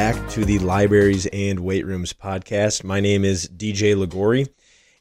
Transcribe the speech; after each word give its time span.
Back 0.00 0.30
to 0.30 0.46
the 0.46 0.58
Libraries 0.60 1.26
and 1.26 1.60
Weight 1.60 1.84
Rooms 1.84 2.14
podcast. 2.14 2.84
My 2.84 3.00
name 3.00 3.22
is 3.22 3.46
DJ 3.46 3.94
Liguori, 3.94 4.46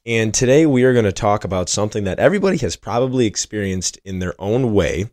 and 0.05 0.33
today 0.33 0.65
we 0.65 0.83
are 0.83 0.91
going 0.91 1.05
to 1.05 1.13
talk 1.13 1.45
about 1.45 1.69
something 1.69 2.03
that 2.03 2.19
everybody 2.19 2.57
has 2.57 2.75
probably 2.75 3.25
experienced 3.25 3.97
in 4.03 4.19
their 4.19 4.33
own 4.39 4.73
way. 4.73 5.09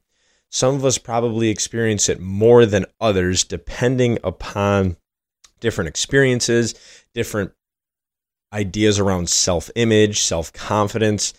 Some 0.50 0.74
of 0.74 0.84
us 0.84 0.98
probably 0.98 1.50
experience 1.50 2.09
it 2.09 2.18
more 2.18 2.66
than 2.66 2.86
others, 3.00 3.45
depending 3.45 4.18
upon 4.24 4.96
different 5.60 5.87
experiences, 5.87 6.74
different 7.14 7.52
ideas 8.52 8.98
around 8.98 9.30
self 9.30 9.70
image, 9.76 10.20
self 10.20 10.52
confidence, 10.52 11.32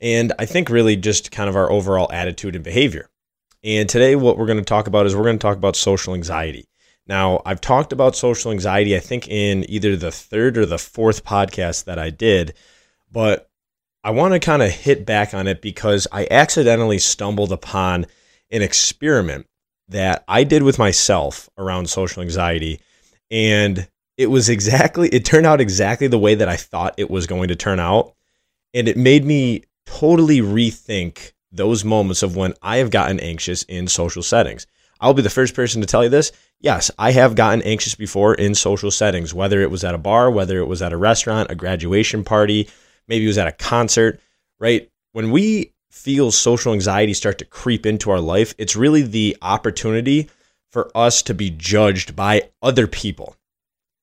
and 0.00 0.32
I 0.38 0.46
think 0.46 0.70
really 0.70 0.96
just 0.96 1.30
kind 1.30 1.50
of 1.50 1.56
our 1.56 1.70
overall 1.70 2.10
attitude 2.10 2.54
and 2.54 2.64
behavior. 2.64 3.10
And 3.62 3.90
today, 3.90 4.16
what 4.16 4.38
we're 4.38 4.46
going 4.46 4.56
to 4.56 4.64
talk 4.64 4.86
about 4.86 5.04
is 5.04 5.14
we're 5.14 5.24
going 5.24 5.38
to 5.38 5.46
talk 5.46 5.58
about 5.58 5.76
social 5.76 6.14
anxiety. 6.14 6.66
Now, 7.10 7.42
I've 7.44 7.60
talked 7.60 7.92
about 7.92 8.14
social 8.14 8.52
anxiety, 8.52 8.94
I 8.94 9.00
think, 9.00 9.26
in 9.26 9.68
either 9.68 9.96
the 9.96 10.12
third 10.12 10.56
or 10.56 10.64
the 10.64 10.78
fourth 10.78 11.24
podcast 11.24 11.86
that 11.86 11.98
I 11.98 12.10
did, 12.10 12.54
but 13.10 13.50
I 14.04 14.12
want 14.12 14.32
to 14.32 14.38
kind 14.38 14.62
of 14.62 14.70
hit 14.70 15.04
back 15.04 15.34
on 15.34 15.48
it 15.48 15.60
because 15.60 16.06
I 16.12 16.28
accidentally 16.30 17.00
stumbled 17.00 17.50
upon 17.50 18.06
an 18.52 18.62
experiment 18.62 19.48
that 19.88 20.22
I 20.28 20.44
did 20.44 20.62
with 20.62 20.78
myself 20.78 21.50
around 21.58 21.90
social 21.90 22.22
anxiety. 22.22 22.80
And 23.28 23.88
it 24.16 24.28
was 24.28 24.48
exactly, 24.48 25.08
it 25.08 25.24
turned 25.24 25.46
out 25.46 25.60
exactly 25.60 26.06
the 26.06 26.16
way 26.16 26.36
that 26.36 26.48
I 26.48 26.54
thought 26.54 26.94
it 26.96 27.10
was 27.10 27.26
going 27.26 27.48
to 27.48 27.56
turn 27.56 27.80
out. 27.80 28.14
And 28.72 28.86
it 28.86 28.96
made 28.96 29.24
me 29.24 29.64
totally 29.84 30.42
rethink 30.42 31.32
those 31.50 31.84
moments 31.84 32.22
of 32.22 32.36
when 32.36 32.54
I 32.62 32.76
have 32.76 32.92
gotten 32.92 33.18
anxious 33.18 33.64
in 33.64 33.88
social 33.88 34.22
settings. 34.22 34.68
I'll 35.00 35.14
be 35.14 35.22
the 35.22 35.30
first 35.30 35.56
person 35.56 35.80
to 35.80 35.88
tell 35.88 36.04
you 36.04 36.10
this. 36.10 36.30
Yes, 36.62 36.90
I 36.98 37.12
have 37.12 37.36
gotten 37.36 37.62
anxious 37.62 37.94
before 37.94 38.34
in 38.34 38.54
social 38.54 38.90
settings, 38.90 39.32
whether 39.32 39.62
it 39.62 39.70
was 39.70 39.82
at 39.82 39.94
a 39.94 39.98
bar, 39.98 40.30
whether 40.30 40.58
it 40.58 40.66
was 40.66 40.82
at 40.82 40.92
a 40.92 40.96
restaurant, 40.98 41.50
a 41.50 41.54
graduation 41.54 42.22
party, 42.22 42.68
maybe 43.08 43.24
it 43.24 43.28
was 43.28 43.38
at 43.38 43.48
a 43.48 43.52
concert, 43.52 44.20
right? 44.58 44.90
When 45.12 45.30
we 45.30 45.72
feel 45.90 46.30
social 46.30 46.74
anxiety 46.74 47.14
start 47.14 47.38
to 47.38 47.46
creep 47.46 47.86
into 47.86 48.10
our 48.10 48.20
life, 48.20 48.54
it's 48.58 48.76
really 48.76 49.00
the 49.00 49.38
opportunity 49.40 50.28
for 50.70 50.90
us 50.94 51.22
to 51.22 51.34
be 51.34 51.48
judged 51.48 52.14
by 52.14 52.50
other 52.62 52.86
people. 52.86 53.36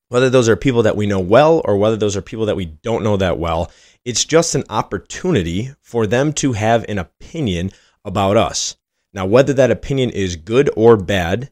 Whether 0.08 0.28
those 0.28 0.48
are 0.48 0.56
people 0.56 0.82
that 0.82 0.96
we 0.96 1.06
know 1.06 1.20
well 1.20 1.62
or 1.64 1.76
whether 1.76 1.96
those 1.96 2.16
are 2.16 2.22
people 2.22 2.46
that 2.46 2.56
we 2.56 2.66
don't 2.66 3.04
know 3.04 3.16
that 3.18 3.38
well, 3.38 3.70
it's 4.04 4.24
just 4.24 4.56
an 4.56 4.64
opportunity 4.68 5.70
for 5.80 6.08
them 6.08 6.32
to 6.34 6.54
have 6.54 6.84
an 6.88 6.98
opinion 6.98 7.70
about 8.04 8.36
us. 8.36 8.76
Now, 9.12 9.26
whether 9.26 9.52
that 9.52 9.70
opinion 9.70 10.10
is 10.10 10.34
good 10.34 10.70
or 10.76 10.96
bad 10.96 11.50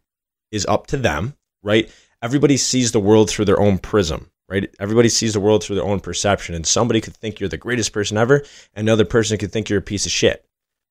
is 0.51 0.67
up 0.67 0.87
to 0.89 0.97
them, 0.97 1.35
right? 1.63 1.91
Everybody 2.23 2.57
sees 2.57 2.93
the 2.93 3.01
world 3.01 3.31
through 3.31 3.45
their 3.45 3.61
own 3.61 3.79
prism, 3.79 4.31
right? 4.49 4.69
Everybody 4.81 5.09
sees 5.09 5.33
the 5.33 5.41
world 5.41 5.63
through 5.63 5.77
their 5.77 5.85
own 5.85 6.01
perception. 6.01 6.55
And 6.55 6.67
somebody 6.67 7.01
could 7.01 7.17
think 7.17 7.41
you're 7.41 7.49
the 7.49 7.57
greatest 7.57 7.93
person 7.93 8.17
ever, 8.17 8.45
and 8.75 8.89
another 8.89 9.05
person 9.05 9.39
could 9.39 9.53
think 9.53 9.69
you're 9.69 9.79
a 9.79 9.83
piece 9.83 10.07
of 10.07 10.13
shit, 10.13 10.45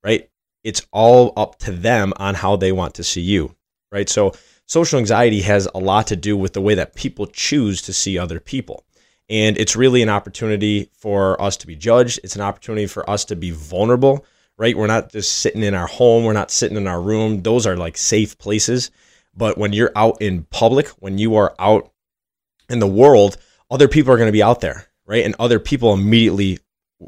right? 0.03 0.29
It's 0.63 0.85
all 0.91 1.33
up 1.37 1.59
to 1.59 1.71
them 1.71 2.13
on 2.17 2.35
how 2.35 2.55
they 2.55 2.71
want 2.71 2.95
to 2.95 3.03
see 3.03 3.21
you, 3.21 3.55
right? 3.91 4.09
So, 4.09 4.33
social 4.65 4.99
anxiety 4.99 5.41
has 5.41 5.67
a 5.75 5.79
lot 5.79 6.07
to 6.07 6.15
do 6.15 6.35
with 6.35 6.53
the 6.53 6.61
way 6.61 6.75
that 6.75 6.95
people 6.95 7.27
choose 7.27 7.83
to 7.83 7.93
see 7.93 8.17
other 8.17 8.39
people. 8.39 8.83
And 9.29 9.57
it's 9.57 9.75
really 9.75 10.01
an 10.01 10.09
opportunity 10.09 10.89
for 10.93 11.39
us 11.41 11.57
to 11.57 11.67
be 11.67 11.75
judged. 11.75 12.19
It's 12.23 12.35
an 12.35 12.41
opportunity 12.41 12.87
for 12.87 13.07
us 13.09 13.25
to 13.25 13.35
be 13.35 13.51
vulnerable 13.51 14.25
right? 14.57 14.77
We're 14.77 14.87
not 14.87 15.11
just 15.11 15.39
sitting 15.39 15.63
in 15.63 15.73
our 15.73 15.87
home, 15.87 16.23
we're 16.23 16.33
not 16.33 16.51
sitting 16.51 16.77
in 16.77 16.87
our 16.87 17.01
room. 17.01 17.41
Those 17.41 17.67
are 17.67 17.77
like 17.77 17.97
safe 17.97 18.37
places. 18.37 18.91
But 19.35 19.57
when 19.57 19.73
you're 19.73 19.91
out 19.95 20.21
in 20.21 20.43
public, 20.43 20.87
when 20.99 21.17
you 21.17 21.35
are 21.35 21.55
out 21.59 21.91
in 22.69 22.79
the 22.79 22.87
world, 22.87 23.37
other 23.69 23.87
people 23.87 24.13
are 24.13 24.17
going 24.17 24.29
to 24.29 24.33
be 24.33 24.43
out 24.43 24.61
there, 24.61 24.87
right? 25.05 25.25
And 25.25 25.35
other 25.39 25.59
people 25.59 25.93
immediately, 25.93 26.59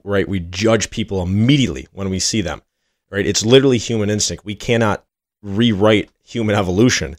right? 0.03 0.27
We 0.27 0.39
judge 0.39 0.89
people 0.89 1.21
immediately 1.21 1.87
when 1.91 2.09
we 2.09 2.19
see 2.19 2.41
them, 2.41 2.61
right? 3.09 3.25
It's 3.25 3.45
literally 3.45 3.77
human 3.77 4.09
instinct. 4.09 4.45
We 4.45 4.55
cannot 4.55 5.05
rewrite 5.41 6.09
human 6.23 6.55
evolution, 6.55 7.15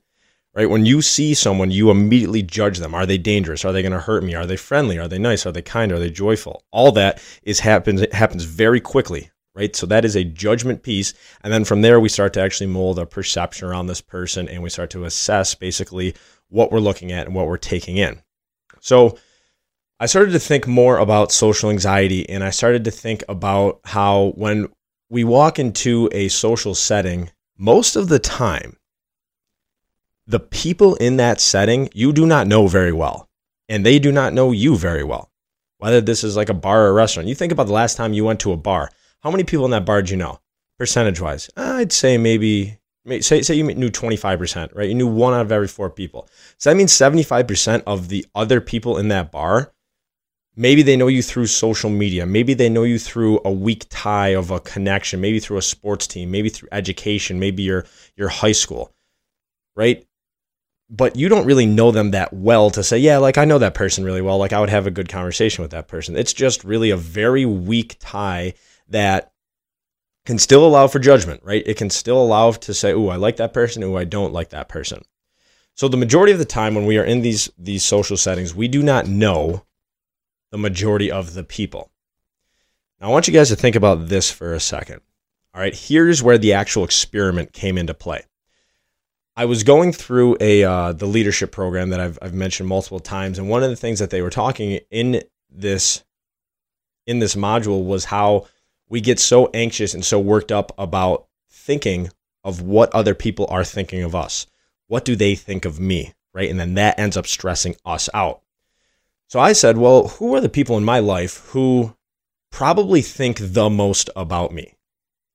right? 0.55 0.69
When 0.69 0.85
you 0.85 1.01
see 1.01 1.35
someone, 1.35 1.71
you 1.71 1.91
immediately 1.91 2.43
judge 2.43 2.79
them. 2.79 2.95
Are 2.95 3.07
they 3.07 3.19
dangerous? 3.19 3.65
Are 3.65 3.73
they 3.73 3.83
going 3.83 3.93
to 3.93 4.01
hurt 4.01 4.23
me? 4.25 4.35
Are 4.35 4.47
they 4.47 4.57
friendly? 4.57 4.99
Are 4.99 5.09
they 5.09 5.19
nice? 5.19 5.47
Are 5.47 5.53
they 5.53 5.63
kind? 5.63 5.93
Are 5.93 5.99
they 5.99 6.11
joyful? 6.11 6.63
All 6.71 6.93
that 6.93 7.23
is 7.43 7.61
happens 7.61 8.05
happens 8.13 8.45
very 8.45 8.81
quickly, 8.81 9.31
right? 9.59 9.75
So 9.75 9.87
that 9.87 10.05
is 10.05 10.15
a 10.15 10.25
judgment 10.25 10.83
piece. 10.83 11.13
And 11.43 11.53
then 11.53 11.65
from 11.65 11.83
there, 11.83 11.99
we 11.99 12.09
start 12.09 12.33
to 12.35 12.41
actually 12.41 12.69
mold 12.69 12.99
a 12.99 13.05
perception 13.05 13.69
around 13.69 13.89
this 13.89 14.01
person 14.01 14.49
and 14.49 14.63
we 14.63 14.71
start 14.71 14.91
to 14.91 15.05
assess 15.05 15.55
basically 15.55 16.15
what 16.49 16.71
we're 16.71 16.79
looking 16.79 17.11
at 17.11 17.27
and 17.27 17.35
what 17.35 17.49
we're 17.49 17.57
taking 17.57 17.97
in. 17.97 18.23
So 18.81 19.19
I 19.99 20.07
started 20.07 20.31
to 20.33 20.39
think 20.39 20.69
more 20.69 20.99
about 20.99 21.33
social 21.33 21.71
anxiety 21.71 22.29
and 22.29 22.45
I 22.45 22.51
started 22.51 22.85
to 22.85 22.93
think 22.93 23.25
about 23.29 23.81
how 23.85 24.33
when 24.37 24.69
we 25.11 25.25
walk 25.25 25.59
into 25.59 26.09
a 26.13 26.29
social 26.29 26.75
setting, 26.75 27.31
most 27.57 27.97
of 27.97 28.09
the 28.09 28.21
time, 28.21 28.77
the 30.27 30.39
people 30.39 30.95
in 30.97 31.17
that 31.17 31.41
setting 31.41 31.89
you 31.95 32.13
do 32.13 32.27
not 32.27 32.47
know 32.47 32.69
very 32.69 32.93
well, 32.93 33.29
and 33.69 33.85
they 33.85 33.99
do 33.99 34.13
not 34.13 34.35
know 34.35 34.53
you 34.53 34.77
very 34.77 35.03
well. 35.03 35.31
Whether 35.79 36.01
this 36.01 36.23
is 36.23 36.37
like 36.37 36.51
a 36.51 36.55
bar 36.55 36.83
or 36.83 36.89
a 36.89 36.93
restaurant, 36.93 37.29
you 37.29 37.35
think 37.35 37.51
about 37.51 37.67
the 37.67 37.73
last 37.73 37.97
time 37.97 38.13
you 38.13 38.25
went 38.25 38.41
to 38.41 38.53
a 38.53 38.57
bar. 38.57 38.91
How 39.23 39.31
many 39.31 39.45
people 39.45 39.65
in 39.65 39.71
that 39.73 39.85
bar 39.85 40.03
do 40.03 40.13
you 40.13 40.17
know, 40.17 40.41
percentage 40.79 41.21
wise? 41.21 41.51
I'd 41.57 41.93
say 41.93 42.19
maybe, 42.19 42.79
say, 43.21 43.43
say 43.43 43.55
you 43.55 43.65
knew 43.65 43.91
25%, 43.91 44.75
right? 44.75 44.89
You 44.89 44.95
knew 44.95 45.07
one 45.07 45.35
out 45.35 45.43
of 45.43 45.53
every 45.53 45.69
four 45.69 45.91
people. 45.91 46.29
So 46.57 46.71
that 46.71 46.77
means 46.77 46.93
75% 46.93 47.83
of 47.87 48.09
the 48.09 48.27
other 48.35 48.61
people 48.61 48.99
in 48.99 49.09
that 49.09 49.33
bar, 49.33 49.73
maybe 50.57 50.83
they 50.83 50.97
know 50.97 51.09
you 51.09 51.23
through 51.23 51.47
social 51.47 51.91
media. 51.91 52.27
Maybe 52.27 52.55
they 52.55 52.69
know 52.69 52.85
you 52.85 52.99
through 52.99 53.41
a 53.45 53.51
weak 53.51 53.87
tie 53.89 54.29
of 54.29 54.51
a 54.51 54.61
connection, 54.61 55.21
maybe 55.21 55.41
through 55.41 55.59
a 55.59 55.63
sports 55.63 56.07
team, 56.07 56.31
maybe 56.31 56.49
through 56.49 56.69
education, 56.71 57.41
maybe 57.41 57.63
your, 57.63 57.87
your 58.17 58.29
high 58.29 58.53
school, 58.53 58.95
right? 59.75 60.05
but 60.91 61.17
you 61.17 61.29
don't 61.29 61.47
really 61.47 61.67
know 61.67 61.91
them 61.91 62.13
that 62.13 62.33
well 62.33 62.71
to 62.71 62.83
say, 62.83 62.99
yeah, 62.99 63.19
like 63.19 63.37
I 63.37 63.45
know 63.45 63.59
that 63.59 63.75
person 63.75 64.05
really 64.05 64.23
well. 64.23 64.39
Like 64.39 64.53
I 64.53 64.61
would 64.61 64.71
have 64.71 64.87
a 64.87 64.91
good 64.91 65.09
conversation 65.09 65.63
with 65.63 65.71
that 65.73 65.89
person. 65.89 66.17
It's 66.17 66.33
just 66.33 66.65
really 66.65 66.91
a 66.91 66.97
very 66.97 67.45
weak 67.45 67.97
tie 68.01 68.55
that 68.89 69.33
can 70.27 70.39
still 70.39 70.67
allow 70.67 70.87
for 70.87 70.99
judgment, 70.99 71.41
right? 71.43 71.63
It 71.67 71.77
can 71.77 71.91
still 71.91 72.21
allow 72.21 72.53
to 72.53 72.75
say, 72.75 72.93
"Oh, 72.93 73.09
I 73.09 73.17
like 73.17 73.37
that 73.37 73.55
person," 73.55 73.83
"Oh, 73.83 73.97
I 73.97 74.05
don't 74.05 74.33
like 74.33 74.51
that 74.51 74.69
person." 74.69 75.03
So 75.75 75.89
the 75.89 75.97
majority 75.97 76.33
of 76.33 76.39
the 76.39 76.45
time 76.45 76.75
when 76.75 76.87
we 76.87 76.99
are 76.99 77.05
in 77.05 77.23
these 77.23 77.51
these 77.57 77.85
social 77.85 78.17
settings, 78.17 78.55
we 78.55 78.69
do 78.69 78.83
not 78.83 79.07
know 79.07 79.65
the 80.51 80.59
majority 80.59 81.11
of 81.11 81.35
the 81.35 81.45
people. 81.45 81.91
Now, 83.01 83.09
I 83.09 83.11
want 83.11 83.29
you 83.29 83.35
guys 83.35 83.49
to 83.49 83.57
think 83.57 83.77
about 83.77 84.09
this 84.09 84.31
for 84.31 84.55
a 84.55 84.61
second. 84.61 85.01
All 85.55 85.61
right, 85.61 85.75
here's 85.75 86.23
where 86.23 86.39
the 86.39 86.53
actual 86.53 86.85
experiment 86.85 87.53
came 87.53 87.79
into 87.79 87.95
play. 87.95 88.25
I 89.37 89.45
was 89.45 89.63
going 89.63 89.93
through 89.93 90.37
a 90.41 90.65
uh, 90.65 90.93
the 90.93 91.07
leadership 91.07 91.53
program 91.53 91.91
that 91.91 92.01
I've 92.01 92.19
I've 92.21 92.35
mentioned 92.35 92.69
multiple 92.69 93.01
times, 93.01 93.39
and 93.39 93.49
one 93.49 93.63
of 93.63 93.71
the 93.71 93.77
things 93.77 94.01
that 94.01 94.11
they 94.11 94.21
were 94.21 94.31
talking 94.31 94.81
in 94.91 95.23
this 95.49 96.05
in 97.07 97.21
this 97.21 97.37
module 97.37 97.87
was 97.87 98.05
how 98.05 98.47
we 98.89 99.01
get 99.01 99.19
so 99.19 99.51
anxious 99.55 99.95
and 99.95 100.05
so 100.05 100.19
worked 100.19 100.53
up 100.53 100.73
about 100.79 101.27
thinking 101.51 102.11
of 102.45 102.63
what 102.63 102.95
other 102.95 103.15
people 103.15 103.47
are 103.51 103.65
thinking 103.65 104.03
of 104.03 104.15
us. 104.15 104.47
What 104.87 105.05
do 105.05 105.17
they 105.17 105.35
think 105.35 105.65
of 105.65 105.79
me? 105.79 106.15
Right. 106.33 106.51
And 106.51 106.59
then 106.59 106.75
that 106.75 106.99
ends 106.99 107.17
up 107.17 107.27
stressing 107.27 107.77
us 107.85 108.09
out. 108.15 108.43
So 109.29 109.41
I 109.41 109.53
said, 109.53 109.77
well, 109.77 110.09
who 110.09 110.35
are 110.35 110.41
the 110.41 110.49
people 110.49 110.79
in 110.79 110.85
my 110.85 111.01
life 111.01 111.39
who 111.49 111.95
probably 112.51 113.03
think 113.03 113.39
the 113.41 113.69
most 113.69 114.09
about 114.17 114.53
me? 114.53 114.75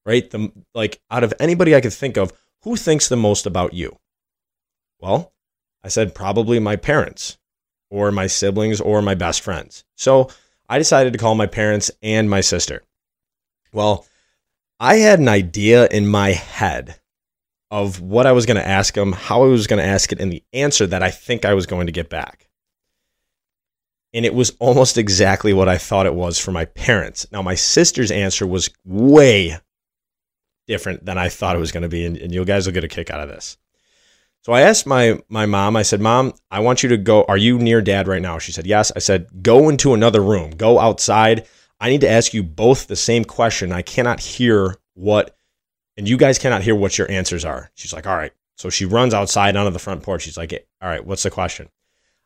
Right. 0.06 0.30
The, 0.30 0.52
like 0.74 1.02
out 1.12 1.24
of 1.24 1.34
anybody 1.40 1.76
I 1.76 1.82
could 1.82 1.94
think 1.94 2.18
of, 2.18 2.32
who 2.62 2.76
thinks 2.76 3.10
the 3.10 3.16
most 3.16 3.46
about 3.46 3.74
you? 3.74 3.98
Well, 5.00 5.34
I 5.84 5.90
said 5.90 6.16
probably 6.16 6.60
my 6.60 6.78
parents 6.78 7.38
or 7.90 8.12
my 8.12 8.28
siblings 8.28 8.82
or 8.82 9.02
my 9.02 9.16
best 9.16 9.42
friends. 9.42 9.84
So 9.96 10.30
I 10.68 10.78
decided 10.78 11.14
to 11.14 11.20
call 11.20 11.36
my 11.36 11.46
parents 11.46 11.92
and 12.02 12.30
my 12.30 12.42
sister. 12.42 12.82
Well, 13.74 14.06
I 14.80 14.96
had 14.98 15.20
an 15.20 15.28
idea 15.28 15.88
in 15.88 16.08
my 16.08 16.31
head 16.31 17.00
of 17.72 18.00
what 18.00 18.28
I 18.28 18.31
was 18.31 18.46
going 18.46 18.58
to 18.58 18.68
ask 18.68 18.96
him, 18.96 19.12
how 19.12 19.44
I 19.44 19.48
was 19.48 19.66
going 19.68 19.81
to 19.81 19.90
ask 19.90 20.12
it, 20.12 20.20
and 20.20 20.31
the 20.31 20.44
answer 20.54 20.86
that 20.88 21.02
I 21.02 21.10
think 21.10 21.44
I 21.44 21.56
was 21.56 21.66
going 21.66 21.88
to 21.88 21.92
get 21.92 22.10
back. 22.10 22.48
And 24.14 24.25
it 24.25 24.36
was 24.36 24.52
almost 24.60 24.98
exactly 25.00 25.54
what 25.54 25.68
I 25.68 25.80
thought 25.80 26.06
it 26.06 26.14
was 26.14 26.38
for 26.38 26.52
my 26.52 26.66
parents. 26.66 27.25
Now, 27.31 27.42
my 27.42 27.56
sister's 27.56 28.12
answer 28.12 28.46
was 28.46 28.70
way 28.86 29.58
different 30.68 31.04
than 31.04 31.18
I 31.18 31.30
thought 31.30 31.56
it 31.56 31.60
was 31.60 31.72
going 31.72 31.81
to 31.81 31.90
be, 31.90 32.06
and, 32.06 32.16
and 32.18 32.31
you 32.31 32.46
guys 32.46 32.68
will 32.68 32.74
get 32.74 32.84
a 32.84 32.88
kick 32.88 33.10
out 33.10 33.22
of 33.22 33.30
this. 33.30 33.58
So 34.44 34.52
I 34.52 34.62
asked 34.62 34.86
my 34.86 35.19
my 35.30 35.46
mom. 35.46 35.78
I 35.78 35.84
said, 35.84 36.02
"Mom, 36.02 36.34
I 36.52 36.60
want 36.60 36.84
you 36.84 36.90
to 36.90 36.98
go. 36.98 37.24
Are 37.24 37.38
you 37.38 37.58
near 37.58 37.81
Dad 37.81 38.08
right 38.08 38.22
now?" 38.22 38.40
She 38.40 38.52
said, 38.52 38.68
"Yes." 38.68 38.92
I 38.94 39.00
said, 39.00 39.42
"Go 39.42 39.69
into 39.69 39.94
another 39.94 40.22
room. 40.22 40.52
Go 40.52 40.80
outside. 40.80 41.48
I 41.83 41.89
need 41.89 42.00
to 42.01 42.09
ask 42.09 42.33
you 42.33 42.44
both 42.44 42.88
the 42.88 42.95
same 42.95 43.25
question. 43.25 43.74
I 43.74 43.81
cannot 43.81 44.21
hear 44.21 44.77
what, 44.94 45.35
and 45.97 46.07
you 46.07 46.15
guys 46.15 46.39
cannot 46.39 46.63
hear 46.63 46.75
what 46.75 46.97
your 46.97 47.12
answers 47.12 47.44
are. 47.44 47.71
She's 47.75 47.91
like, 47.91 48.07
all 48.07 48.15
right, 48.15 48.31
So 48.56 48.69
she 48.69 48.85
runs 48.85 49.13
outside 49.13 49.57
onto 49.57 49.69
the 49.69 49.80
front 49.80 50.01
porch. 50.01 50.21
She's 50.21 50.38
like, 50.38 50.65
All 50.81 50.88
right, 50.88 51.06
what's 51.06 51.24
the 51.24 51.30
question? 51.30 51.68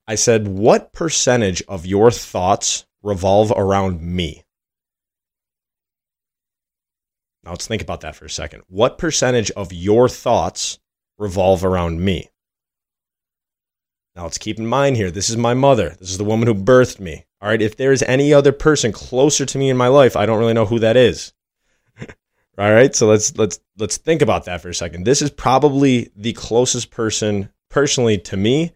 I 0.07 0.13
said, 0.13 0.48
What 0.48 0.94
percentage 0.94 1.63
of 1.68 1.88
your 1.88 2.12
thoughts 2.12 2.86
revolve 3.01 3.51
around 3.51 4.00
me? 4.00 4.44
Now 7.44 7.50
let's 7.51 7.65
think 7.65 7.81
about 7.81 8.01
that 8.01 8.15
for 8.15 8.25
a 8.25 8.30
second. 8.30 8.62
What 8.68 9.00
percentage 9.00 9.50
of 9.51 9.74
your 9.74 10.07
thoughts 10.07 10.77
revolve 11.18 11.65
around 11.65 12.06
me? 12.06 12.30
Now 14.15 14.24
let's 14.24 14.38
keep 14.38 14.59
in 14.59 14.68
mind 14.68 14.98
here, 14.98 15.09
this 15.09 15.31
is 15.31 15.38
my 15.38 15.56
mother. 15.56 15.95
This 16.00 16.12
is 16.12 16.19
the 16.19 16.24
woman 16.24 16.48
who 16.48 16.54
birthed 16.54 17.00
me. 17.00 17.25
All 17.42 17.50
right, 17.50 17.62
if 17.62 17.78
there 17.78 17.92
is 17.92 18.04
any 18.04 18.34
other 18.34 18.51
person 18.51 18.92
closer 18.92 19.45
to 19.45 19.57
me 19.57 19.69
in 19.69 19.78
my 19.78 19.88
life, 19.88 20.16
I 20.16 20.25
don't 20.25 20.39
really 20.39 20.54
know 20.54 20.66
who 20.66 20.80
that 20.80 20.98
is. 20.98 21.34
All 22.00 22.72
right, 22.72 22.95
so 22.95 23.07
let's 23.07 23.38
let's 23.38 23.60
let's 23.78 23.98
think 23.98 24.22
about 24.24 24.45
that 24.45 24.62
for 24.62 24.69
a 24.69 24.74
second. 24.74 25.04
This 25.06 25.22
is 25.22 25.30
probably 25.30 26.12
the 26.16 26.34
closest 26.34 26.89
person 26.89 27.50
personally 27.69 28.18
to 28.19 28.38
me, 28.38 28.74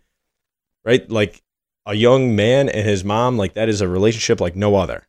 right? 0.85 1.09
Like 1.09 1.41
a 1.87 1.95
young 1.95 2.35
man 2.35 2.69
and 2.69 2.87
his 2.87 3.03
mom, 3.03 3.37
like 3.37 3.55
that 3.55 3.69
is 3.69 3.81
a 3.81 3.87
relationship 3.87 4.39
like 4.39 4.55
no 4.55 4.75
other. 4.75 5.07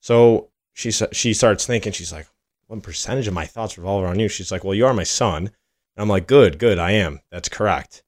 So 0.00 0.50
she 0.74 0.90
she 0.90 1.32
starts 1.32 1.66
thinking, 1.66 1.92
she's 1.92 2.12
like, 2.12 2.26
"What 2.66 2.82
percentage 2.82 3.26
of 3.26 3.32
my 3.32 3.46
thoughts 3.46 3.78
revolve 3.78 4.04
around 4.04 4.18
you?" 4.18 4.28
She's 4.28 4.52
like, 4.52 4.62
"Well, 4.62 4.74
you 4.74 4.84
are 4.84 4.92
my 4.92 5.04
son." 5.04 5.46
And 5.46 6.02
I'm 6.02 6.08
like, 6.10 6.26
"Good, 6.26 6.58
good, 6.58 6.78
I 6.78 6.90
am. 6.90 7.20
That's 7.30 7.48
correct." 7.48 8.02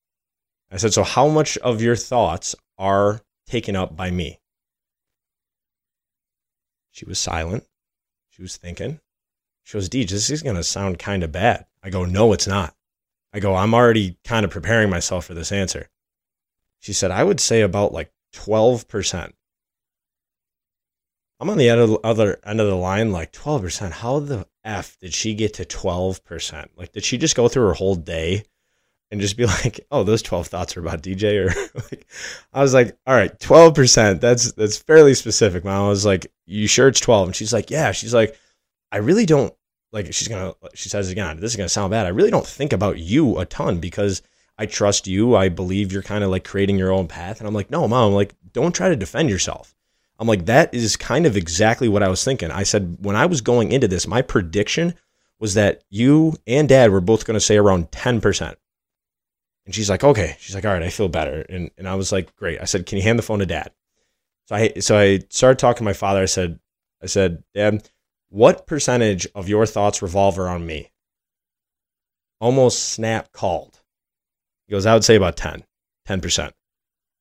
I 0.71 0.77
said, 0.77 0.93
"So 0.93 1.03
how 1.05 1.29
much 1.29 1.57
of 1.59 1.81
your 1.81 1.97
thoughts 1.97 2.55
are 2.77 3.23
taken 3.47 3.77
up 3.77 3.97
by 3.97 4.11
me?" 4.11 4.41
She 6.91 7.05
was 7.05 7.19
silent. 7.19 7.65
She 8.31 8.43
was 8.43 8.57
thinking. 8.57 9.01
She 9.65 9.75
goes, 9.75 9.89
Deej, 9.89 10.09
this 10.09 10.31
is 10.31 10.43
going 10.43 10.57
to 10.57 10.65
sound 10.65 10.99
kind 10.99 11.23
of 11.23 11.33
bad. 11.33 11.67
I 11.83 11.91
go, 11.91 12.05
no, 12.05 12.33
it's 12.33 12.47
not. 12.47 12.75
I 13.33 13.41
go, 13.41 13.55
I'm 13.55 13.75
already 13.75 14.17
kind 14.25 14.45
of 14.45 14.51
preparing 14.51 14.89
myself 14.89 15.27
for 15.27 15.35
this 15.35 15.53
answer. 15.53 15.91
She 16.79 16.93
said, 16.93 17.11
I 17.11 17.25
would 17.25 17.41
say 17.41 17.63
about 17.63 17.93
like 17.93 18.13
12%. 18.33 19.33
I'm 21.39 21.51
on 21.51 21.59
the 21.59 21.69
other 22.03 22.39
end 22.47 22.61
of 22.61 22.67
the 22.67 22.77
line, 22.77 23.13
like 23.13 23.33
12%. 23.33 23.91
How 23.91 24.21
the 24.21 24.47
F 24.65 24.97
did 24.99 25.13
she 25.13 25.35
get 25.35 25.53
to 25.55 25.65
12%? 25.67 26.69
Like, 26.77 26.93
did 26.93 27.05
she 27.05 27.19
just 27.19 27.37
go 27.37 27.49
through 27.49 27.67
her 27.67 27.75
whole 27.75 27.97
day 27.97 28.45
and 29.11 29.21
just 29.21 29.37
be 29.37 29.47
like, 29.65 29.81
oh, 29.91 30.03
those 30.03 30.23
12 30.23 30.47
thoughts 30.47 30.77
are 30.77 30.81
about 30.81 31.03
DJ? 31.03 31.45
Or 31.45 31.71
like, 31.91 32.07
I 32.53 32.63
was 32.63 32.75
like, 32.75 32.97
all 33.07 33.15
right, 33.15 33.39
12%. 33.39 34.21
That's, 34.21 34.53
that's 34.53 34.77
fairly 34.77 35.15
specific. 35.15 35.65
Mom 35.65 35.89
was 35.89 36.05
like, 36.05 36.33
you 36.47 36.67
sure 36.67 36.89
it's 36.89 37.01
12? 37.01 37.29
And 37.29 37.37
she's 37.37 37.53
like, 37.53 37.71
yeah. 37.71 37.93
She's 37.93 38.15
like, 38.15 38.39
I 38.93 38.99
really 38.99 39.27
don't 39.27 39.53
like 39.93 40.13
she's 40.13 40.29
gonna 40.29 40.55
she 40.75 40.89
says 40.89 41.11
again 41.11 41.39
this 41.41 41.53
is 41.53 41.57
gonna 41.57 41.69
sound 41.69 41.91
bad 41.91 42.07
i 42.07 42.11
really 42.11 42.31
don't 42.31 42.47
think 42.47 42.73
about 42.73 42.99
you 42.99 43.39
a 43.39 43.47
ton 43.47 43.79
because 43.79 44.23
i 44.59 44.67
trust 44.67 45.07
you 45.07 45.35
i 45.35 45.49
believe 45.49 45.93
you're 45.93 46.03
kind 46.03 46.23
of 46.23 46.31
like 46.31 46.45
creating 46.45 46.77
your 46.77 46.93
own 46.93 47.07
path 47.07 47.39
and 47.39 47.49
i'm 47.49 47.55
like 47.55 47.71
no 47.71 47.87
mom 47.89 48.13
like 48.13 48.35
don't 48.53 48.75
try 48.75 48.89
to 48.89 48.97
defend 48.97 49.31
yourself 49.31 49.75
i'm 50.19 50.29
like 50.29 50.47
that 50.47 50.73
is 50.75 50.97
kind 50.97 51.25
of 51.25 51.37
exactly 51.37 51.89
what 51.89 52.03
i 52.03 52.09
was 52.09 52.25
thinking 52.25 52.51
i 52.51 52.63
said 52.63 52.97
when 53.01 53.17
i 53.17 53.27
was 53.27 53.41
going 53.41 53.73
into 53.73 53.89
this 53.89 54.07
my 54.07 54.21
prediction 54.23 54.95
was 55.39 55.55
that 55.55 55.83
you 55.89 56.35
and 56.47 56.69
dad 56.69 56.91
were 56.91 57.01
both 57.01 57.25
going 57.25 57.35
to 57.35 57.41
say 57.41 57.57
around 57.57 57.91
10% 57.91 58.55
and 59.67 59.75
she's 59.75 59.91
like 59.91 60.03
okay 60.03 60.37
she's 60.39 60.55
like 60.55 60.65
all 60.65 60.73
right 60.73 60.83
i 60.83 60.89
feel 60.89 61.09
better 61.09 61.45
and, 61.49 61.71
and 61.77 61.89
i 61.89 61.95
was 61.95 62.13
like 62.13 62.35
great 62.37 62.61
i 62.61 62.65
said 62.65 62.87
can 62.87 62.97
you 62.97 63.05
hand 63.05 63.19
the 63.19 63.23
phone 63.23 63.41
to 63.41 63.47
dad 63.47 63.71
so 64.47 64.57
i 64.57 64.73
so 64.81 64.97
i 64.97 65.21
started 65.29 65.59
talking 65.59 65.79
to 65.79 65.85
my 65.85 65.93
father 65.93 66.23
i 66.23 66.27
said 66.27 66.59
i 67.03 67.07
said 67.07 67.43
dad 67.55 67.89
what 68.29 68.67
percentage 68.67 69.27
of 69.35 69.49
your 69.49 69.67
thoughts 69.67 70.03
revolve 70.03 70.39
around 70.39 70.67
me? 70.67 70.91
Almost 72.41 72.91
snap 72.91 73.33
called. 73.33 73.81
He 74.67 74.73
goes, 74.73 74.87
I 74.87 74.95
would 74.95 75.05
say 75.05 75.15
about 75.15 75.37
10, 75.37 75.65
10%. 76.09 76.53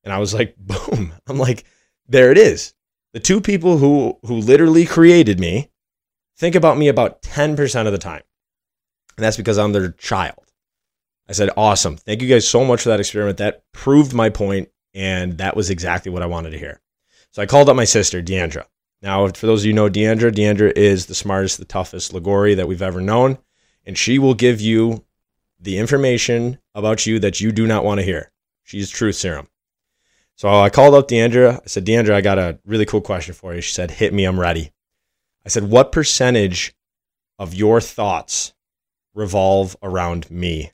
And 0.04 0.12
I 0.12 0.18
was 0.18 0.34
like, 0.34 0.56
boom. 0.58 1.14
I'm 1.26 1.38
like, 1.38 1.64
there 2.08 2.30
it 2.32 2.38
is. 2.38 2.74
The 3.12 3.20
two 3.20 3.40
people 3.40 3.78
who, 3.78 4.18
who 4.24 4.34
literally 4.34 4.84
created 4.84 5.40
me 5.40 5.70
think 6.36 6.54
about 6.54 6.76
me 6.76 6.88
about 6.88 7.22
10% 7.22 7.86
of 7.86 7.92
the 7.92 7.98
time. 7.98 8.22
And 9.16 9.24
that's 9.24 9.38
because 9.38 9.58
I'm 9.58 9.72
their 9.72 9.92
child. 9.92 10.45
I 11.28 11.32
said, 11.32 11.50
awesome. 11.56 11.96
Thank 11.96 12.22
you 12.22 12.28
guys 12.28 12.48
so 12.48 12.64
much 12.64 12.82
for 12.82 12.90
that 12.90 13.00
experiment. 13.00 13.38
That 13.38 13.64
proved 13.72 14.14
my 14.14 14.30
point, 14.30 14.68
and 14.94 15.38
that 15.38 15.56
was 15.56 15.70
exactly 15.70 16.12
what 16.12 16.22
I 16.22 16.26
wanted 16.26 16.50
to 16.50 16.58
hear. 16.58 16.80
So 17.32 17.42
I 17.42 17.46
called 17.46 17.68
up 17.68 17.76
my 17.76 17.84
sister, 17.84 18.22
Deandra. 18.22 18.64
Now, 19.02 19.28
for 19.28 19.46
those 19.46 19.62
of 19.62 19.66
you 19.66 19.72
know 19.72 19.90
Deandra, 19.90 20.32
Deandra 20.32 20.72
is 20.76 21.06
the 21.06 21.14
smartest, 21.14 21.58
the 21.58 21.64
toughest 21.64 22.12
Liguori 22.12 22.54
that 22.54 22.68
we've 22.68 22.82
ever 22.82 23.00
known, 23.00 23.38
and 23.84 23.98
she 23.98 24.18
will 24.18 24.34
give 24.34 24.60
you 24.60 25.04
the 25.60 25.78
information 25.78 26.58
about 26.74 27.06
you 27.06 27.18
that 27.18 27.40
you 27.40 27.52
do 27.52 27.66
not 27.66 27.84
want 27.84 27.98
to 27.98 28.04
hear. 28.04 28.30
She's 28.62 28.90
truth 28.90 29.16
serum. 29.16 29.48
So 30.36 30.48
I 30.48 30.70
called 30.70 30.94
up 30.94 31.08
Deandra. 31.08 31.60
I 31.60 31.66
said, 31.66 31.86
Deandra, 31.86 32.14
I 32.14 32.20
got 32.20 32.38
a 32.38 32.58
really 32.64 32.84
cool 32.84 33.00
question 33.00 33.34
for 33.34 33.54
you. 33.54 33.60
She 33.60 33.72
said, 33.72 33.90
Hit 33.92 34.12
me, 34.12 34.24
I'm 34.24 34.40
ready. 34.40 34.72
I 35.44 35.48
said, 35.48 35.64
What 35.70 35.92
percentage 35.92 36.74
of 37.38 37.54
your 37.54 37.80
thoughts 37.80 38.52
revolve 39.14 39.76
around 39.82 40.30
me? 40.30 40.72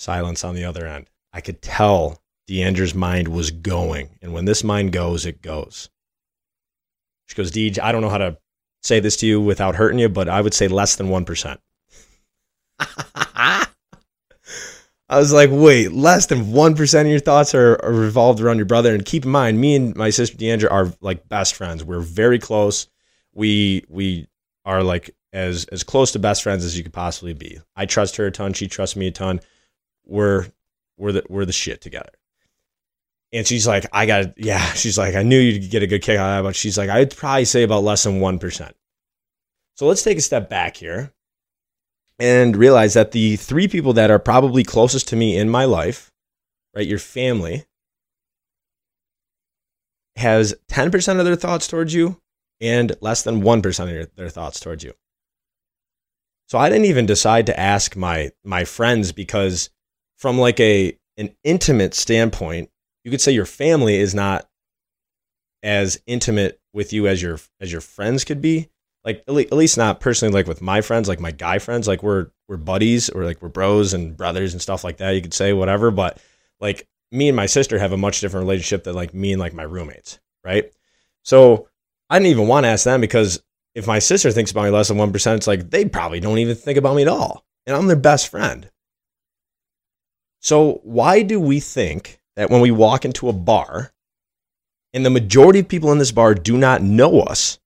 Silence 0.00 0.44
on 0.44 0.54
the 0.54 0.64
other 0.64 0.86
end. 0.86 1.10
I 1.30 1.42
could 1.42 1.60
tell 1.60 2.22
Deandra's 2.48 2.94
mind 2.94 3.28
was 3.28 3.50
going. 3.50 4.08
And 4.22 4.32
when 4.32 4.46
this 4.46 4.64
mind 4.64 4.92
goes, 4.92 5.26
it 5.26 5.42
goes. 5.42 5.90
She 7.26 7.34
goes, 7.34 7.52
Deej, 7.52 7.78
I 7.78 7.92
don't 7.92 8.00
know 8.00 8.08
how 8.08 8.16
to 8.16 8.38
say 8.82 9.00
this 9.00 9.18
to 9.18 9.26
you 9.26 9.42
without 9.42 9.76
hurting 9.76 9.98
you, 9.98 10.08
but 10.08 10.26
I 10.26 10.40
would 10.40 10.54
say 10.54 10.68
less 10.68 10.96
than 10.96 11.08
1%. 11.08 11.58
I 12.80 13.66
was 15.10 15.34
like, 15.34 15.50
wait, 15.52 15.92
less 15.92 16.24
than 16.26 16.46
1% 16.46 17.00
of 17.02 17.06
your 17.06 17.20
thoughts 17.20 17.54
are, 17.54 17.78
are, 17.84 17.92
revolved 17.92 18.40
around 18.40 18.56
your 18.56 18.64
brother. 18.64 18.94
And 18.94 19.04
keep 19.04 19.26
in 19.26 19.30
mind, 19.30 19.60
me 19.60 19.76
and 19.76 19.94
my 19.94 20.08
sister 20.08 20.34
Deandra 20.34 20.70
are 20.70 20.94
like 21.02 21.28
best 21.28 21.54
friends. 21.54 21.84
We're 21.84 22.00
very 22.00 22.38
close. 22.38 22.88
We, 23.34 23.84
we 23.90 24.28
are 24.64 24.82
like 24.82 25.14
as, 25.34 25.66
as 25.66 25.82
close 25.82 26.12
to 26.12 26.18
best 26.18 26.42
friends 26.42 26.64
as 26.64 26.74
you 26.74 26.84
could 26.84 26.94
possibly 26.94 27.34
be. 27.34 27.58
I 27.76 27.84
trust 27.84 28.16
her 28.16 28.24
a 28.24 28.30
ton. 28.30 28.54
She 28.54 28.66
trusts 28.66 28.96
me 28.96 29.08
a 29.08 29.10
ton. 29.10 29.40
We're, 30.10 30.46
we're 30.98 31.12
the, 31.12 31.24
we're 31.28 31.44
the 31.44 31.52
shit 31.52 31.80
together. 31.80 32.10
And 33.32 33.46
she's 33.46 33.66
like, 33.66 33.86
I 33.92 34.06
got, 34.06 34.36
yeah. 34.36 34.64
She's 34.74 34.98
like, 34.98 35.14
I 35.14 35.22
knew 35.22 35.38
you'd 35.38 35.70
get 35.70 35.82
a 35.82 35.86
good 35.86 36.02
kick 36.02 36.18
out 36.18 36.38
of 36.38 36.44
that, 36.44 36.48
but 36.48 36.56
she's 36.56 36.76
like, 36.76 36.90
I'd 36.90 37.16
probably 37.16 37.44
say 37.44 37.62
about 37.62 37.84
less 37.84 38.02
than 38.02 38.20
1%. 38.20 38.72
So 39.76 39.86
let's 39.86 40.02
take 40.02 40.18
a 40.18 40.22
step 40.22 40.50
back 40.50 40.76
here 40.76 41.12
and 42.18 42.56
realize 42.56 42.94
that 42.94 43.12
the 43.12 43.36
three 43.36 43.68
people 43.68 43.92
that 43.94 44.10
are 44.10 44.18
probably 44.18 44.64
closest 44.64 45.08
to 45.08 45.16
me 45.16 45.38
in 45.38 45.48
my 45.48 45.64
life, 45.64 46.10
right, 46.74 46.86
your 46.86 46.98
family, 46.98 47.64
has 50.16 50.54
10% 50.68 51.18
of 51.18 51.24
their 51.24 51.36
thoughts 51.36 51.66
towards 51.66 51.94
you 51.94 52.20
and 52.60 52.94
less 53.00 53.22
than 53.22 53.42
1% 53.42 53.84
of 53.84 53.90
your, 53.90 54.06
their 54.16 54.28
thoughts 54.28 54.60
towards 54.60 54.84
you. 54.84 54.92
So 56.46 56.58
I 56.58 56.68
didn't 56.68 56.86
even 56.86 57.06
decide 57.06 57.46
to 57.46 57.58
ask 57.58 57.94
my 57.94 58.32
my 58.42 58.64
friends 58.64 59.12
because 59.12 59.70
from 60.20 60.38
like 60.38 60.60
a 60.60 60.96
an 61.16 61.34
intimate 61.42 61.94
standpoint, 61.94 62.70
you 63.04 63.10
could 63.10 63.20
say 63.20 63.32
your 63.32 63.46
family 63.46 63.96
is 63.96 64.14
not 64.14 64.46
as 65.62 66.00
intimate 66.06 66.60
with 66.72 66.92
you 66.92 67.08
as 67.08 67.20
your 67.20 67.38
as 67.60 67.72
your 67.72 67.80
friends 67.80 68.24
could 68.24 68.40
be. 68.40 68.68
Like 69.02 69.24
at 69.26 69.34
least 69.52 69.78
not 69.78 70.00
personally 70.00 70.34
like 70.34 70.46
with 70.46 70.60
my 70.60 70.82
friends 70.82 71.08
like 71.08 71.20
my 71.20 71.30
guy 71.30 71.58
friends 71.58 71.88
like 71.88 72.02
we're 72.02 72.26
we're 72.48 72.58
buddies 72.58 73.08
or 73.08 73.24
like 73.24 73.40
we're 73.40 73.48
bros 73.48 73.94
and 73.94 74.14
brothers 74.14 74.52
and 74.52 74.60
stuff 74.60 74.84
like 74.84 74.98
that 74.98 75.12
you 75.12 75.22
could 75.22 75.32
say 75.32 75.54
whatever 75.54 75.90
but 75.90 76.20
like 76.60 76.86
me 77.10 77.28
and 77.30 77.34
my 77.34 77.46
sister 77.46 77.78
have 77.78 77.92
a 77.92 77.96
much 77.96 78.20
different 78.20 78.44
relationship 78.44 78.84
than 78.84 78.94
like 78.94 79.14
me 79.14 79.32
and 79.32 79.40
like 79.40 79.54
my 79.54 79.62
roommates 79.62 80.20
right? 80.44 80.70
So 81.22 81.66
i 82.10 82.18
didn't 82.18 82.30
even 82.30 82.46
want 82.46 82.64
to 82.64 82.68
ask 82.68 82.84
them 82.84 83.00
because 83.00 83.42
if 83.74 83.86
my 83.86 84.00
sister 84.00 84.30
thinks 84.32 84.50
about 84.50 84.64
me 84.64 84.70
less 84.70 84.88
than 84.88 84.98
1% 84.98 85.36
it's 85.36 85.46
like 85.46 85.70
they 85.70 85.86
probably 85.86 86.20
don't 86.20 86.36
even 86.36 86.54
think 86.54 86.76
about 86.76 86.94
me 86.94 87.00
at 87.00 87.08
all 87.08 87.46
and 87.66 87.74
i'm 87.74 87.86
their 87.86 87.96
best 87.96 88.28
friend 88.28 88.70
so 90.40 90.80
why 90.82 91.22
do 91.22 91.38
we 91.38 91.60
think 91.60 92.20
that 92.36 92.50
when 92.50 92.60
we 92.60 92.70
walk 92.70 93.04
into 93.04 93.28
a 93.28 93.34
bar 93.34 93.92
and 94.92 95.04
the 95.04 95.10
majority 95.10 95.60
of 95.60 95.68
people 95.68 95.92
in 95.92 95.98
this 95.98 96.12
bar 96.12 96.34
do 96.34 96.56
not 96.56 96.82
know 96.82 97.20
us, 97.20 97.58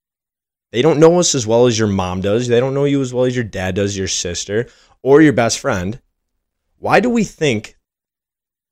they 0.72 0.82
don't 0.82 0.98
know 0.98 1.20
us 1.20 1.34
as 1.34 1.46
well 1.46 1.66
as 1.66 1.78
your 1.78 1.88
mom 1.88 2.20
does, 2.20 2.48
they 2.48 2.58
don't 2.58 2.74
know 2.74 2.84
you 2.84 3.00
as 3.00 3.14
well 3.14 3.24
as 3.24 3.34
your 3.34 3.44
dad 3.44 3.76
does, 3.76 3.96
your 3.96 4.08
sister, 4.08 4.68
or 5.02 5.22
your 5.22 5.32
best 5.32 5.60
friend, 5.60 6.00
why 6.78 6.98
do 6.98 7.08
we 7.08 7.22
think 7.22 7.76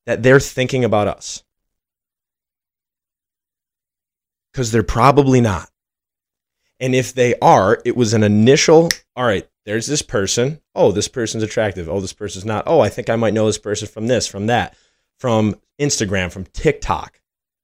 that 0.05 0.21
they're 0.21 0.39
thinking 0.39 0.83
about 0.83 1.07
us? 1.07 1.43
Because 4.51 4.71
they're 4.71 4.83
probably 4.83 5.39
not. 5.39 5.69
And 6.79 6.93
if 6.93 7.13
they 7.13 7.35
are, 7.41 7.81
it 7.85 7.95
was 7.95 8.13
an 8.13 8.23
initial, 8.23 8.89
all 9.15 9.25
right, 9.25 9.47
there's 9.65 9.87
this 9.87 10.01
person. 10.01 10.59
Oh, 10.75 10.91
this 10.91 11.07
person's 11.07 11.43
attractive. 11.43 11.87
Oh, 11.89 11.99
this 12.01 12.13
person's 12.13 12.45
not. 12.45 12.63
Oh, 12.67 12.79
I 12.81 12.89
think 12.89 13.09
I 13.09 13.15
might 13.15 13.33
know 13.33 13.45
this 13.45 13.57
person 13.57 13.87
from 13.87 14.07
this, 14.07 14.27
from 14.27 14.47
that 14.47 14.75
from 15.19 15.55
Instagram, 15.79 16.31
from 16.31 16.43
TikTok, 16.45 17.21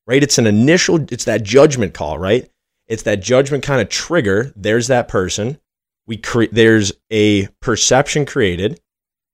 right? 0.07 0.23
It's 0.23 0.37
an 0.37 0.47
initial, 0.47 1.05
it's 1.11 1.25
that 1.25 1.43
judgment 1.43 1.93
call, 1.93 2.17
right? 2.17 2.49
It's 2.87 3.03
that 3.03 3.21
judgment 3.21 3.63
kind 3.63 3.81
of 3.81 3.89
trigger. 3.89 4.53
There's 4.55 4.87
that 4.87 5.07
person. 5.09 5.59
we 6.07 6.17
create 6.17 6.53
there's 6.53 6.91
a 7.11 7.47
perception 7.61 8.25
created 8.25 8.79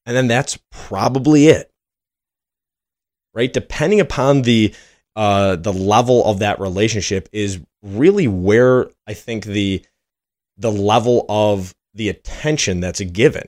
and 0.05 0.15
then 0.15 0.27
that's 0.27 0.57
probably 0.72 1.48
it 1.48 1.72
right 3.34 3.53
depending 3.53 4.00
upon 4.01 4.41
the 4.41 4.74
uh 5.15 5.55
the 5.55 5.72
level 5.74 6.25
of 6.25 6.39
that 6.39 6.60
relationship 6.60 7.29
is 7.31 7.60
really 7.81 8.27
where 8.27 8.89
i 9.07 9.13
think 9.13 9.45
the 9.45 9.81
the 10.57 10.72
level 10.72 11.25
of 11.29 11.74
the 11.95 12.09
attention 12.09 12.79
that's 12.79 13.01
given 13.01 13.47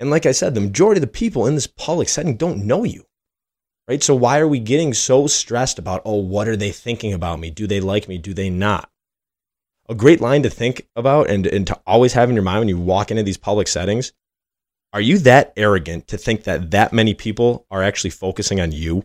and 0.00 0.10
like 0.10 0.26
i 0.26 0.32
said 0.32 0.54
the 0.54 0.60
majority 0.60 0.98
of 0.98 1.02
the 1.02 1.06
people 1.06 1.46
in 1.46 1.54
this 1.54 1.66
public 1.66 2.08
setting 2.08 2.36
don't 2.36 2.64
know 2.64 2.82
you 2.82 3.04
right 3.86 4.02
so 4.02 4.14
why 4.14 4.38
are 4.38 4.48
we 4.48 4.58
getting 4.58 4.92
so 4.92 5.26
stressed 5.26 5.78
about 5.78 6.02
oh 6.04 6.16
what 6.16 6.48
are 6.48 6.56
they 6.56 6.72
thinking 6.72 7.12
about 7.12 7.38
me 7.38 7.50
do 7.50 7.66
they 7.66 7.80
like 7.80 8.08
me 8.08 8.18
do 8.18 8.34
they 8.34 8.50
not 8.50 8.90
a 9.88 9.94
great 9.94 10.20
line 10.20 10.42
to 10.42 10.50
think 10.50 10.86
about 10.94 11.30
and, 11.30 11.46
and 11.46 11.66
to 11.66 11.80
always 11.86 12.12
have 12.12 12.28
in 12.28 12.34
your 12.34 12.44
mind 12.44 12.60
when 12.60 12.68
you 12.68 12.78
walk 12.78 13.10
into 13.10 13.22
these 13.22 13.38
public 13.38 13.68
settings. 13.68 14.12
Are 14.92 15.00
you 15.00 15.18
that 15.18 15.52
arrogant 15.56 16.08
to 16.08 16.18
think 16.18 16.44
that 16.44 16.70
that 16.70 16.92
many 16.92 17.14
people 17.14 17.66
are 17.70 17.82
actually 17.82 18.10
focusing 18.10 18.60
on 18.60 18.72
you? 18.72 19.02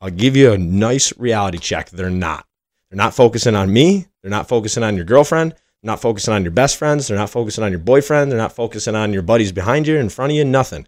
I'll 0.00 0.10
give 0.10 0.36
you 0.36 0.52
a 0.52 0.58
nice 0.58 1.16
reality 1.18 1.58
check. 1.58 1.90
They're 1.90 2.10
not. 2.10 2.46
They're 2.90 2.96
not 2.96 3.14
focusing 3.14 3.56
on 3.56 3.72
me. 3.72 4.06
They're 4.22 4.30
not 4.30 4.48
focusing 4.48 4.82
on 4.82 4.96
your 4.96 5.04
girlfriend. 5.04 5.52
They're 5.52 5.92
not 5.92 6.00
focusing 6.00 6.34
on 6.34 6.42
your 6.42 6.52
best 6.52 6.76
friends. 6.76 7.08
They're 7.08 7.18
not 7.18 7.30
focusing 7.30 7.64
on 7.64 7.72
your 7.72 7.80
boyfriend. 7.80 8.30
They're 8.30 8.38
not 8.38 8.54
focusing 8.54 8.94
on 8.94 9.12
your 9.12 9.22
buddies 9.22 9.52
behind 9.52 9.86
you, 9.86 9.96
in 9.96 10.08
front 10.08 10.32
of 10.32 10.36
you, 10.36 10.44
nothing. 10.44 10.86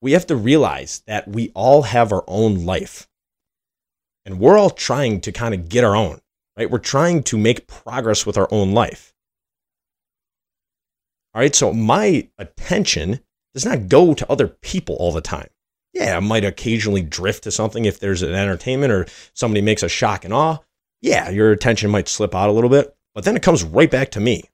We 0.00 0.12
have 0.12 0.26
to 0.26 0.36
realize 0.36 1.02
that 1.06 1.28
we 1.28 1.50
all 1.54 1.82
have 1.82 2.12
our 2.12 2.24
own 2.26 2.64
life. 2.64 3.08
And 4.24 4.38
we're 4.38 4.58
all 4.58 4.70
trying 4.70 5.20
to 5.22 5.32
kind 5.32 5.54
of 5.54 5.68
get 5.68 5.84
our 5.84 5.96
own 5.96 6.20
right? 6.56 6.70
We're 6.70 6.78
trying 6.78 7.22
to 7.24 7.38
make 7.38 7.66
progress 7.66 8.24
with 8.24 8.38
our 8.38 8.48
own 8.50 8.72
life. 8.72 9.12
All 11.34 11.40
right, 11.40 11.54
so 11.54 11.72
my 11.72 12.28
attention 12.38 13.20
does 13.54 13.66
not 13.66 13.88
go 13.88 14.14
to 14.14 14.30
other 14.30 14.48
people 14.48 14.96
all 14.96 15.12
the 15.12 15.20
time. 15.20 15.48
Yeah, 15.92 16.16
I 16.16 16.20
might 16.20 16.44
occasionally 16.44 17.02
drift 17.02 17.44
to 17.44 17.50
something 17.50 17.84
if 17.84 18.00
there's 18.00 18.22
an 18.22 18.34
entertainment 18.34 18.92
or 18.92 19.06
somebody 19.34 19.60
makes 19.60 19.82
a 19.82 19.88
shock 19.88 20.24
and 20.24 20.32
awe. 20.32 20.58
Yeah, 21.00 21.30
your 21.30 21.52
attention 21.52 21.90
might 21.90 22.08
slip 22.08 22.34
out 22.34 22.48
a 22.48 22.52
little 22.52 22.70
bit, 22.70 22.94
but 23.14 23.24
then 23.24 23.36
it 23.36 23.42
comes 23.42 23.62
right 23.64 23.90
back 23.90 24.10
to 24.12 24.20
me. 24.20 24.50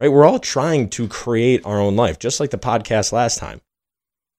Right? 0.00 0.08
We're 0.08 0.24
all 0.24 0.38
trying 0.38 0.90
to 0.90 1.08
create 1.08 1.64
our 1.64 1.80
own 1.80 1.96
life, 1.96 2.18
just 2.18 2.40
like 2.40 2.50
the 2.50 2.58
podcast 2.58 3.12
last 3.12 3.38
time. 3.38 3.60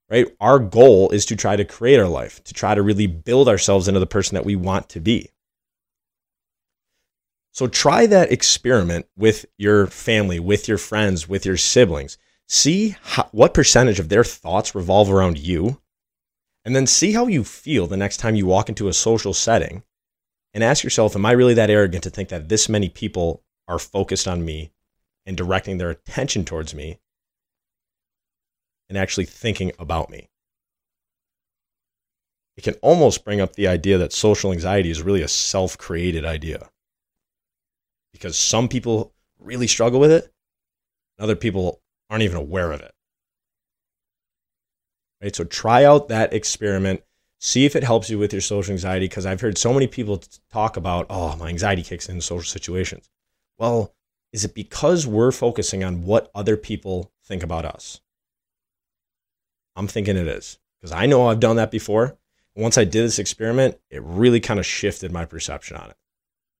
Right? 0.10 0.28
Our 0.40 0.60
goal 0.60 1.10
is 1.10 1.26
to 1.28 1.36
try 1.36 1.56
to 1.56 1.66
create 1.66 2.00
our 2.00 2.08
life, 2.08 2.44
to 2.44 2.54
try 2.54 2.76
to 2.76 2.82
really 2.82 3.08
build 3.08 3.48
ourselves 3.48 3.88
into 3.88 4.00
the 4.00 4.06
person 4.06 4.36
that 4.36 4.46
we 4.46 4.56
want 4.56 4.90
to 4.90 5.00
be. 5.00 5.32
So 7.52 7.68
try 7.68 8.06
that 8.08 8.34
experiment 8.34 9.08
with 9.16 9.46
your 9.58 9.88
family, 9.88 10.40
with 10.40 10.68
your 10.68 10.78
friends, 10.78 11.28
with 11.30 11.46
your 11.46 11.58
siblings. 11.58 12.18
See 12.48 12.98
how, 13.02 13.30
what 13.32 13.54
percentage 13.54 13.98
of 13.98 14.10
their 14.10 14.26
thoughts 14.26 14.76
revolve 14.76 15.10
around 15.10 15.40
you, 15.40 15.82
and 16.66 16.76
then 16.76 16.86
see 16.86 17.14
how 17.14 17.28
you 17.28 17.44
feel 17.44 17.88
the 17.88 17.98
next 17.98 18.18
time 18.18 18.36
you 18.36 18.46
walk 18.46 18.70
into 18.70 18.88
a 18.90 18.94
social 18.94 19.34
setting 19.34 19.84
and 20.56 20.64
ask 20.64 20.84
yourself, 20.84 21.16
Am 21.16 21.26
I 21.26 21.34
really 21.34 21.54
that 21.54 21.70
arrogant 21.70 22.04
to 22.06 22.10
think 22.10 22.30
that 22.30 22.50
this 22.50 22.68
many 22.68 22.90
people 22.90 23.44
are 23.68 23.78
focused 23.78 24.28
on 24.28 24.44
me 24.44 24.72
and 25.28 25.38
directing 25.38 25.78
their 25.78 25.90
attention 25.92 26.46
towards 26.46 26.74
me 26.74 26.98
and 28.90 28.98
actually 28.98 29.26
thinking 29.26 29.74
about 29.78 30.10
me? 30.10 30.30
It 32.56 32.64
can 32.64 32.76
almost 32.76 33.26
bring 33.26 33.42
up 33.42 33.54
the 33.54 33.68
idea 33.68 33.98
that 33.98 34.14
social 34.14 34.54
anxiety 34.54 34.90
is 34.90 35.02
really 35.02 35.22
a 35.22 35.28
self 35.28 35.78
created 35.78 36.24
idea 36.24 36.70
because 38.14 38.38
some 38.38 38.70
people 38.70 39.14
really 39.40 39.68
struggle 39.68 40.00
with 40.00 40.12
it, 40.12 40.32
and 41.18 41.24
other 41.24 41.36
people 41.36 41.82
aren't 42.10 42.24
even 42.24 42.38
aware 42.38 42.72
of 42.72 42.80
it. 42.80 42.94
Right? 45.22 45.36
So 45.36 45.44
try 45.44 45.84
out 45.84 46.08
that 46.08 46.34
experiment. 46.34 47.04
See 47.40 47.66
if 47.66 47.76
it 47.76 47.84
helps 47.84 48.10
you 48.10 48.18
with 48.18 48.34
your 48.34 48.42
social 48.42 48.72
anxiety 48.72 49.08
because 49.08 49.26
I've 49.26 49.42
heard 49.42 49.58
so 49.58 49.74
many 49.74 49.88
people 49.88 50.24
talk 50.52 50.78
about, 50.78 51.06
oh, 51.10 51.36
my 51.36 51.50
anxiety 51.50 51.84
kicks 51.84 52.10
in 52.10 52.22
social 52.22 52.50
situations. 52.50 53.10
Well, 53.58 53.94
is 54.34 54.44
it 54.44 54.56
because 54.56 55.06
we're 55.06 55.32
focusing 55.32 55.84
on 55.84 56.04
what 56.04 56.32
other 56.34 56.58
people 56.58 57.12
think 57.24 57.44
about 57.44 57.66
us? 57.66 58.02
I'm 59.76 59.88
thinking 59.88 60.18
it 60.18 60.28
is 60.28 60.58
because 60.80 60.92
I 60.92 61.06
know 61.06 61.28
I've 61.28 61.40
done 61.40 61.58
that 61.58 61.72
before. 61.72 62.18
Once 62.56 62.78
I 62.78 62.86
did 62.86 63.04
this 63.04 63.20
experiment, 63.20 63.78
it 63.90 64.02
really 64.02 64.40
kind 64.40 64.60
of 64.60 64.66
shifted 64.66 65.12
my 65.12 65.26
perception 65.26 65.76
on 65.76 65.90
it. 65.90 65.98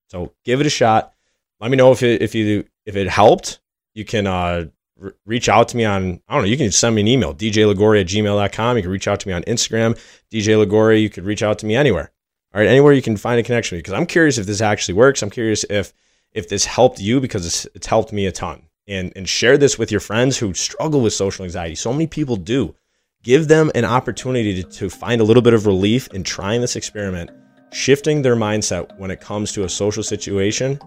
So 0.08 0.34
give 0.44 0.60
it 0.60 0.66
a 0.66 0.70
shot 0.70 1.14
let 1.60 1.70
me 1.70 1.76
know 1.76 1.92
if 1.92 2.02
it 2.02 2.22
if 2.22 2.34
you 2.34 2.64
if 2.84 2.96
it 2.96 3.08
helped. 3.08 3.60
You 3.94 4.04
can 4.04 4.26
uh, 4.26 4.66
re- 4.98 5.12
reach 5.24 5.48
out 5.48 5.68
to 5.68 5.76
me 5.76 5.84
on 5.84 6.20
I 6.28 6.34
don't 6.34 6.42
know. 6.42 6.48
You 6.48 6.56
can 6.56 6.70
send 6.70 6.94
me 6.94 7.02
an 7.02 7.08
email 7.08 7.34
djlagori 7.34 8.00
at 8.00 8.06
gmail.com. 8.06 8.76
You 8.76 8.82
can 8.82 8.90
reach 8.90 9.08
out 9.08 9.20
to 9.20 9.28
me 9.28 9.34
on 9.34 9.42
Instagram 9.44 9.98
DJ 10.30 10.64
Lagori. 10.64 11.02
You 11.02 11.10
could 11.10 11.24
reach 11.24 11.42
out 11.42 11.58
to 11.60 11.66
me 11.66 11.76
anywhere. 11.76 12.10
All 12.54 12.60
right, 12.60 12.68
anywhere 12.68 12.92
you 12.92 13.02
can 13.02 13.16
find 13.16 13.38
a 13.38 13.42
connection 13.42 13.78
because 13.78 13.92
I'm 13.92 14.06
curious 14.06 14.38
if 14.38 14.46
this 14.46 14.60
actually 14.60 14.94
works. 14.94 15.22
I'm 15.22 15.30
curious 15.30 15.64
if 15.68 15.92
if 16.32 16.48
this 16.48 16.64
helped 16.64 17.00
you 17.00 17.20
because 17.20 17.46
it's, 17.46 17.66
it's 17.74 17.86
helped 17.86 18.12
me 18.12 18.26
a 18.26 18.32
ton. 18.32 18.62
And 18.88 19.12
and 19.16 19.28
share 19.28 19.58
this 19.58 19.78
with 19.78 19.90
your 19.90 20.00
friends 20.00 20.38
who 20.38 20.54
struggle 20.54 21.00
with 21.00 21.12
social 21.12 21.44
anxiety. 21.44 21.74
So 21.74 21.92
many 21.92 22.06
people 22.06 22.36
do. 22.36 22.74
Give 23.22 23.48
them 23.48 23.72
an 23.74 23.84
opportunity 23.84 24.62
to, 24.62 24.70
to 24.70 24.88
find 24.88 25.20
a 25.20 25.24
little 25.24 25.42
bit 25.42 25.54
of 25.54 25.66
relief 25.66 26.06
in 26.14 26.22
trying 26.22 26.60
this 26.60 26.76
experiment, 26.76 27.30
shifting 27.72 28.22
their 28.22 28.36
mindset 28.36 28.96
when 28.98 29.10
it 29.10 29.20
comes 29.20 29.50
to 29.52 29.64
a 29.64 29.68
social 29.68 30.04
situation 30.04 30.78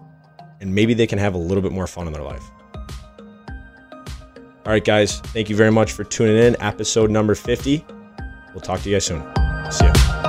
and 0.60 0.74
maybe 0.74 0.94
they 0.94 1.06
can 1.06 1.18
have 1.18 1.34
a 1.34 1.38
little 1.38 1.62
bit 1.62 1.72
more 1.72 1.86
fun 1.86 2.06
in 2.06 2.12
their 2.12 2.22
life. 2.22 2.50
All 4.66 4.72
right, 4.72 4.84
guys, 4.84 5.20
thank 5.20 5.48
you 5.48 5.56
very 5.56 5.72
much 5.72 5.92
for 5.92 6.04
tuning 6.04 6.36
in. 6.36 6.60
Episode 6.60 7.10
number 7.10 7.34
50. 7.34 7.84
We'll 8.52 8.60
talk 8.60 8.80
to 8.82 8.90
you 8.90 8.96
guys 8.96 9.06
soon. 9.06 9.22
See 9.70 9.86
ya. 9.86 10.19